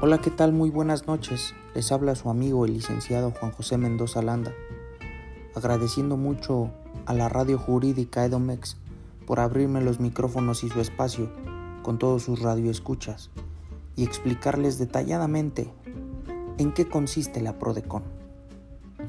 [0.00, 0.52] Hola, ¿qué tal?
[0.52, 1.56] Muy buenas noches.
[1.74, 4.54] Les habla su amigo el licenciado Juan José Mendoza Landa,
[5.56, 6.70] agradeciendo mucho
[7.06, 8.76] a la radio jurídica Edomex
[9.26, 11.28] por abrirme los micrófonos y su espacio
[11.82, 13.30] con todos sus radioescuchas
[13.96, 15.68] y explicarles detalladamente
[16.58, 18.04] en qué consiste la PRODECON.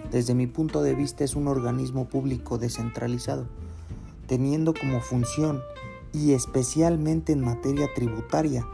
[0.09, 3.45] Desde mi punto de vista es un organismo público descentralizado,
[4.25, 5.61] teniendo como función
[6.13, 8.65] y especialmente en materia tributaria,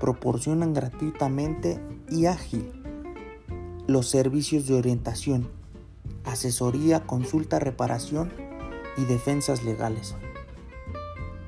[0.00, 2.72] proporcionan gratuitamente y ágil
[3.86, 5.48] los servicios de orientación,
[6.24, 8.32] asesoría, consulta, reparación
[8.96, 10.14] y defensas legales.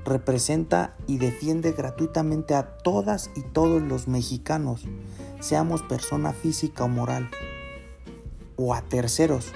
[0.04, 4.84] Representa y defiende gratuitamente a todas y todos los mexicanos,
[5.40, 7.30] seamos persona física o moral,
[8.56, 9.52] o a terceros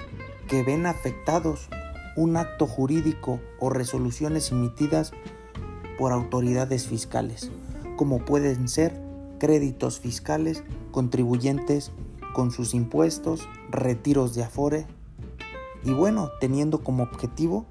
[0.47, 1.67] que ven afectados
[2.15, 5.11] un acto jurídico o resoluciones emitidas
[5.97, 7.51] por autoridades fiscales,
[7.97, 8.97] como pueden ser
[9.39, 11.91] créditos fiscales, contribuyentes
[12.33, 14.85] con sus impuestos, retiros de afore
[15.83, 17.65] y bueno, teniendo como objetivo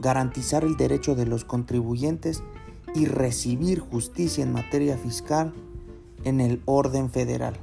[0.00, 2.42] garantizar el derecho de los contribuyentes
[2.94, 5.52] y recibir justicia en materia fiscal
[6.24, 7.56] en el orden federal.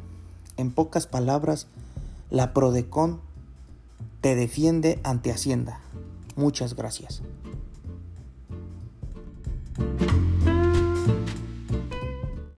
[0.58, 1.68] En pocas palabras,
[2.30, 3.20] la PRODECON
[4.22, 5.80] te defiende ante Hacienda.
[6.36, 7.22] Muchas gracias.